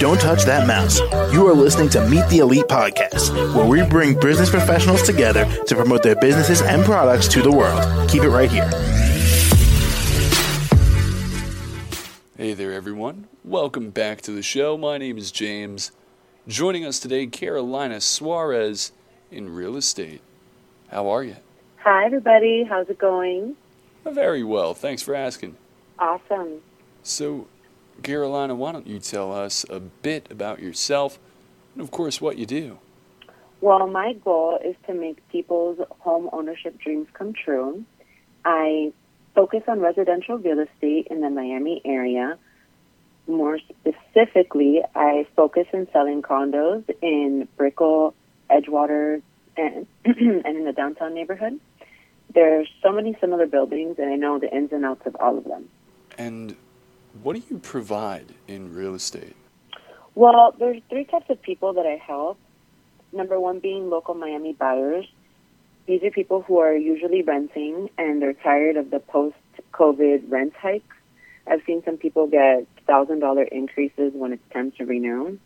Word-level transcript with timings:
Don't 0.00 0.20
touch 0.20 0.42
that 0.44 0.66
mouse. 0.66 0.98
You 1.32 1.46
are 1.46 1.54
listening 1.54 1.88
to 1.90 2.04
Meet 2.08 2.28
the 2.28 2.38
Elite 2.38 2.64
podcast, 2.64 3.32
where 3.54 3.64
we 3.64 3.84
bring 3.88 4.18
business 4.18 4.50
professionals 4.50 5.02
together 5.02 5.44
to 5.66 5.76
promote 5.76 6.02
their 6.02 6.16
businesses 6.16 6.62
and 6.62 6.84
products 6.84 7.28
to 7.28 7.42
the 7.42 7.52
world. 7.52 8.10
Keep 8.10 8.24
it 8.24 8.30
right 8.30 8.50
here. 8.50 8.68
Hey 12.36 12.54
there, 12.54 12.72
everyone. 12.72 13.28
Welcome 13.44 13.90
back 13.90 14.20
to 14.22 14.32
the 14.32 14.42
show. 14.42 14.76
My 14.76 14.98
name 14.98 15.16
is 15.16 15.30
James. 15.30 15.92
Joining 16.48 16.84
us 16.84 16.98
today, 16.98 17.28
Carolina 17.28 18.00
Suarez 18.00 18.90
in 19.30 19.54
real 19.54 19.76
estate. 19.76 20.22
How 20.90 21.08
are 21.08 21.22
you? 21.22 21.36
Hi, 21.84 22.06
everybody. 22.06 22.64
How's 22.64 22.88
it 22.88 22.98
going? 22.98 23.54
Very 24.04 24.42
well. 24.42 24.74
Thanks 24.74 25.02
for 25.02 25.14
asking. 25.14 25.56
Awesome. 25.98 26.60
So, 27.02 27.46
Carolina, 28.02 28.54
why 28.54 28.72
don't 28.72 28.86
you 28.86 28.98
tell 28.98 29.32
us 29.32 29.64
a 29.70 29.80
bit 29.80 30.30
about 30.30 30.60
yourself 30.60 31.18
and, 31.74 31.82
of 31.82 31.90
course, 31.90 32.20
what 32.20 32.38
you 32.38 32.46
do? 32.46 32.78
Well, 33.60 33.86
my 33.86 34.12
goal 34.12 34.58
is 34.62 34.76
to 34.86 34.94
make 34.94 35.26
people's 35.28 35.78
home 36.00 36.28
ownership 36.32 36.78
dreams 36.78 37.08
come 37.14 37.32
true. 37.32 37.84
I 38.44 38.92
focus 39.34 39.62
on 39.66 39.80
residential 39.80 40.38
real 40.38 40.60
estate 40.60 41.08
in 41.10 41.20
the 41.20 41.30
Miami 41.30 41.80
area. 41.84 42.38
More 43.26 43.58
specifically, 43.58 44.82
I 44.94 45.26
focus 45.34 45.66
on 45.72 45.88
selling 45.92 46.20
condos 46.20 46.84
in 47.00 47.48
Brickell, 47.56 48.14
Edgewater, 48.50 49.22
and, 49.56 49.86
and 50.04 50.44
in 50.44 50.64
the 50.64 50.72
downtown 50.72 51.14
neighborhood. 51.14 51.58
There's 52.34 52.68
so 52.82 52.92
many 52.92 53.16
similar 53.20 53.46
buildings, 53.46 53.96
and 53.98 54.10
I 54.10 54.16
know 54.16 54.38
the 54.38 54.54
ins 54.54 54.72
and 54.72 54.84
outs 54.84 55.06
of 55.06 55.16
all 55.18 55.38
of 55.38 55.44
them. 55.44 55.68
And 56.18 56.56
what 57.22 57.36
do 57.36 57.42
you 57.50 57.58
provide 57.58 58.34
in 58.46 58.74
real 58.74 58.94
estate? 58.94 59.36
Well, 60.14 60.54
there's 60.58 60.80
three 60.88 61.04
types 61.04 61.26
of 61.28 61.42
people 61.42 61.72
that 61.74 61.86
I 61.86 61.96
help. 61.96 62.38
Number 63.12 63.38
one 63.38 63.58
being 63.58 63.90
local 63.90 64.14
Miami 64.14 64.52
buyers. 64.52 65.06
These 65.86 66.02
are 66.02 66.10
people 66.10 66.42
who 66.42 66.58
are 66.58 66.74
usually 66.74 67.22
renting 67.22 67.90
and 67.98 68.22
they're 68.22 68.32
tired 68.32 68.76
of 68.76 68.90
the 68.90 69.00
post 69.00 69.36
COVID 69.72 70.30
rent 70.30 70.54
hikes. 70.54 70.96
I've 71.46 71.62
seen 71.66 71.82
some 71.84 71.98
people 71.98 72.26
get 72.26 72.66
thousand 72.86 73.20
dollar 73.20 73.42
increases 73.42 74.12
when 74.14 74.32
it's 74.32 74.52
time 74.52 74.72
to 74.72 74.84
renew. 74.84 75.38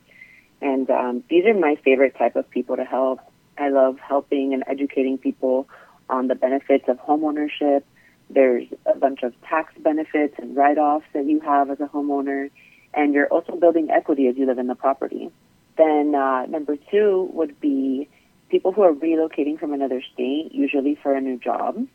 And 0.61 0.91
um, 0.91 1.25
these 1.28 1.45
are 1.47 1.55
my 1.55 1.77
favorite 1.84 2.17
type 2.17 2.37
of 2.37 2.48
people 2.50 2.77
to 2.77 2.84
help. 2.84 3.21
I 3.59 3.69
love 3.69 3.98
helping 3.98 4.55
and 4.55 4.62
educating 4.67 5.19
people 5.19 5.69
on 6.09 6.28
the 6.28 6.34
benefits 6.34 6.84
of 6.89 6.98
homeownership. 6.98 7.83
There's 8.31 8.67
a 8.87 8.97
bunch 8.97 9.23
of 9.23 9.33
tax 9.43 9.73
benefits 9.79 10.34
and 10.39 10.57
write 10.57 10.79
offs 10.79 11.07
that 11.15 11.25
you 11.27 11.41
have 11.41 11.71
as 11.71 11.81
a 11.81 11.87
homeowner, 11.87 12.51
and 12.95 13.15
you're 13.15 13.29
also 13.29 13.57
building 13.57 13.91
equity 13.91 14.27
as 14.29 14.37
you 14.37 14.47
live 14.47 14.59
in 14.59 14.67
the 14.67 14.75
property. 14.75 15.31
Then, 15.77 16.15
uh, 16.15 16.47
number 16.47 16.77
two 16.91 17.31
would 17.33 17.59
be 17.61 18.09
people 18.51 18.73
who 18.73 18.83
are 18.83 18.93
relocating 18.93 19.59
from 19.59 19.73
another 19.73 20.03
state, 20.12 20.51
usually 20.53 20.95
for 20.95 21.15
a 21.15 21.21
new 21.21 21.39
job. 21.39 21.87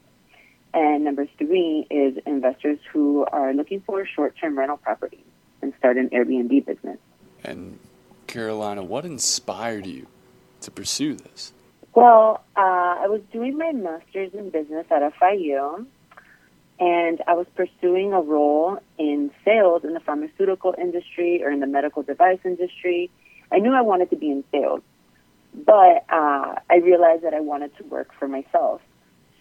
And 0.74 1.04
number 1.04 1.28
three 1.38 1.86
is 1.92 2.18
investors 2.26 2.80
who 2.92 3.26
are 3.32 3.54
looking 3.54 3.82
for 3.82 4.06
short 4.06 4.36
term 4.40 4.58
rental 4.58 4.78
property 4.78 5.24
and 5.62 5.74
start 5.78 5.98
an 5.98 6.10
Airbnb 6.10 6.66
business. 6.66 6.98
And, 7.44 7.78
Carolina, 8.26 8.84
what 8.84 9.06
inspired 9.06 9.86
you 9.86 10.08
to 10.62 10.72
pursue 10.72 11.16
this? 11.16 11.54
Well, 11.94 12.44
uh, 12.58 12.60
I 12.60 13.08
was 13.08 13.22
doing 13.32 13.58
my 13.58 13.72
master's 13.72 14.34
in 14.34 14.50
business 14.50 14.88
at 14.90 15.14
FIU, 15.20 15.86
and 16.80 17.22
I 17.28 17.34
was 17.34 17.48
pursuing 17.56 18.14
a 18.14 18.22
role 18.22 18.80
in 18.98 19.32
sales 19.46 19.84
in 19.84 19.94
the 19.94 20.00
pharmaceutical 20.00 20.74
industry 20.78 21.44
or 21.44 21.52
in 21.52 21.60
the 21.60 21.68
medical 21.68 22.04
device 22.04 22.40
industry. 22.44 23.10
I 23.52 23.60
knew 23.60 23.74
I 23.74 23.82
wanted 23.82 24.10
to 24.10 24.16
be 24.16 24.32
in 24.32 24.44
sales, 24.52 24.82
but 25.54 26.06
uh, 26.10 26.56
I 26.70 26.78
realized 26.84 27.24
that 27.24 27.34
I 27.34 27.40
wanted 27.40 27.76
to 27.78 27.84
work 27.84 28.10
for 28.18 28.28
myself. 28.28 28.82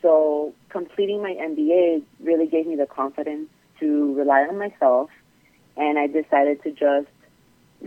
So 0.03 0.53
completing 0.69 1.23
my 1.23 1.33
MBA 1.33 2.03
really 2.21 2.47
gave 2.47 2.67
me 2.67 2.77
the 2.77 2.87
confidence 2.87 3.49
to 3.81 4.15
rely 4.15 4.43
on 4.43 4.59
myself, 4.59 5.11
and 5.77 5.99
I 5.99 6.09
decided 6.09 6.63
to 6.65 6.71
just 6.73 7.09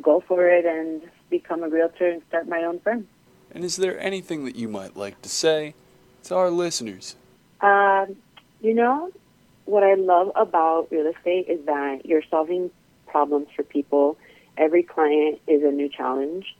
go 0.01 0.21
for 0.21 0.47
it 0.49 0.65
and 0.65 1.01
become 1.29 1.63
a 1.63 1.69
realtor 1.69 2.09
and 2.09 2.21
start 2.27 2.47
my 2.47 2.63
own 2.63 2.79
firm. 2.79 3.07
And 3.51 3.63
is 3.63 3.77
there 3.77 3.99
anything 3.99 4.45
that 4.45 4.55
you 4.55 4.67
might 4.67 4.97
like 4.97 5.21
to 5.21 5.29
say 5.29 5.75
to 6.23 6.35
our 6.35 6.49
listeners? 6.49 7.15
Um, 7.61 8.15
you 8.61 8.73
know, 8.73 9.11
what 9.65 9.83
I 9.83 9.95
love 9.95 10.31
about 10.35 10.87
real 10.91 11.07
estate 11.07 11.47
is 11.49 11.65
that 11.65 12.05
you're 12.05 12.23
solving 12.29 12.71
problems 13.07 13.47
for 13.55 13.63
people. 13.63 14.17
Every 14.57 14.83
client 14.83 15.39
is 15.47 15.63
a 15.63 15.71
new 15.71 15.89
challenge. 15.89 16.55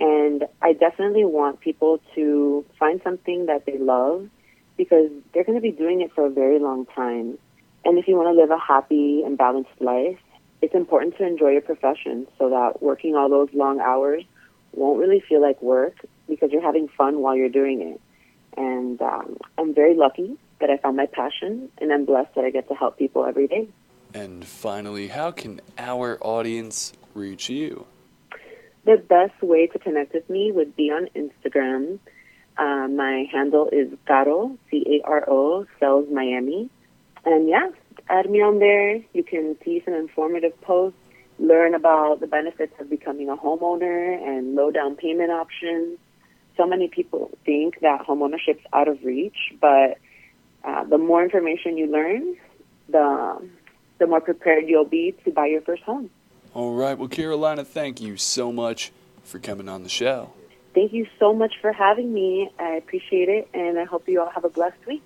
And 0.00 0.44
I 0.62 0.74
definitely 0.74 1.24
want 1.24 1.60
people 1.60 2.00
to 2.14 2.64
find 2.78 3.00
something 3.02 3.46
that 3.46 3.66
they 3.66 3.78
love 3.78 4.28
because 4.76 5.10
they're 5.32 5.44
going 5.44 5.58
to 5.58 5.62
be 5.62 5.72
doing 5.72 6.00
it 6.02 6.12
for 6.14 6.26
a 6.26 6.30
very 6.30 6.58
long 6.58 6.86
time. 6.86 7.38
And 7.84 7.98
if 7.98 8.06
you 8.06 8.16
want 8.16 8.34
to 8.34 8.40
live 8.40 8.50
a 8.50 8.58
happy 8.58 9.22
and 9.24 9.36
balanced 9.36 9.70
life, 9.80 10.18
it's 10.60 10.74
important 10.74 11.16
to 11.18 11.26
enjoy 11.26 11.50
your 11.50 11.62
profession 11.62 12.26
so 12.38 12.50
that 12.50 12.82
working 12.82 13.14
all 13.16 13.28
those 13.28 13.48
long 13.52 13.80
hours 13.80 14.24
won't 14.72 14.98
really 14.98 15.22
feel 15.28 15.40
like 15.40 15.60
work 15.62 15.94
because 16.28 16.50
you're 16.52 16.62
having 16.62 16.88
fun 16.88 17.20
while 17.20 17.36
you're 17.36 17.48
doing 17.48 17.80
it. 17.80 18.00
And 18.56 19.00
um, 19.00 19.36
I'm 19.56 19.74
very 19.74 19.96
lucky 19.96 20.36
that 20.60 20.70
I 20.70 20.76
found 20.76 20.96
my 20.96 21.06
passion, 21.06 21.70
and 21.78 21.92
I'm 21.92 22.04
blessed 22.04 22.34
that 22.34 22.44
I 22.44 22.50
get 22.50 22.68
to 22.68 22.74
help 22.74 22.98
people 22.98 23.24
every 23.24 23.46
day. 23.46 23.68
And 24.14 24.44
finally, 24.44 25.08
how 25.08 25.30
can 25.30 25.60
our 25.76 26.18
audience 26.20 26.92
reach 27.14 27.48
you? 27.48 27.86
The 28.84 28.96
best 28.96 29.42
way 29.42 29.66
to 29.66 29.78
connect 29.78 30.14
with 30.14 30.28
me 30.30 30.50
would 30.50 30.74
be 30.74 30.90
on 30.90 31.08
Instagram. 31.14 31.98
Uh, 32.56 32.88
my 32.88 33.26
handle 33.30 33.68
is 33.70 33.92
Caro, 34.06 34.56
C 34.70 35.00
A 35.02 35.06
R 35.06 35.24
O, 35.28 35.66
Sales 35.78 36.06
Miami. 36.10 36.70
And 37.24 37.48
yeah, 37.48 37.68
add 38.08 38.30
me 38.30 38.40
on 38.40 38.58
there. 38.58 38.96
You 39.12 39.22
can 39.22 39.56
see 39.64 39.82
some 39.84 39.94
informative 39.94 40.58
posts, 40.62 40.98
learn 41.38 41.74
about 41.74 42.20
the 42.20 42.26
benefits 42.26 42.72
of 42.80 42.88
becoming 42.88 43.28
a 43.28 43.36
homeowner 43.36 44.16
and 44.26 44.54
low 44.54 44.70
down 44.70 44.96
payment 44.96 45.30
options. 45.30 45.98
So 46.56 46.66
many 46.66 46.88
people 46.88 47.30
think 47.44 47.80
that 47.80 48.06
homeownership's 48.06 48.64
out 48.72 48.88
of 48.88 49.04
reach, 49.04 49.36
but 49.60 49.98
uh, 50.68 50.84
the 50.84 50.98
more 50.98 51.22
information 51.24 51.78
you 51.78 51.90
learn, 51.90 52.36
the 52.88 53.48
the 53.98 54.06
more 54.06 54.20
prepared 54.20 54.68
you'll 54.68 54.84
be 54.84 55.14
to 55.24 55.32
buy 55.32 55.46
your 55.46 55.62
first 55.62 55.82
home. 55.82 56.10
All 56.54 56.74
right. 56.74 56.96
Well, 56.96 57.08
Carolina, 57.08 57.64
thank 57.64 58.00
you 58.00 58.16
so 58.16 58.52
much 58.52 58.92
for 59.24 59.38
coming 59.38 59.68
on 59.68 59.82
the 59.82 59.88
show. 59.88 60.32
Thank 60.74 60.92
you 60.92 61.06
so 61.18 61.32
much 61.32 61.54
for 61.60 61.72
having 61.72 62.12
me. 62.12 62.50
I 62.58 62.74
appreciate 62.74 63.28
it, 63.28 63.48
and 63.54 63.78
I 63.78 63.84
hope 63.84 64.08
you 64.08 64.20
all 64.20 64.30
have 64.30 64.44
a 64.44 64.50
blessed 64.50 64.86
week. 64.86 65.02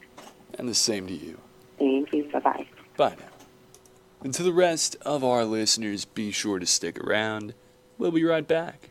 And 0.59 0.69
the 0.69 0.75
same 0.75 1.07
to 1.07 1.15
you. 1.15 1.39
Thank 1.79 2.13
you. 2.13 2.25
Bye 2.31 2.41
bye. 2.41 2.67
Bye 2.97 3.17
now. 3.19 3.27
And 4.23 4.35
to 4.35 4.43
the 4.43 4.53
rest 4.53 4.97
of 5.03 5.25
our 5.25 5.45
listeners, 5.45 6.05
be 6.05 6.31
sure 6.33 6.59
to 6.59 6.67
stick 6.67 6.99
around. 7.01 7.55
We'll 7.99 8.11
be 8.11 8.25
right 8.25 8.47
back. 8.47 8.91